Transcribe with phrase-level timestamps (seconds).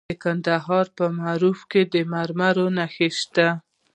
[0.09, 3.47] د کندهار په معروف کې د مرمرو نښې شته.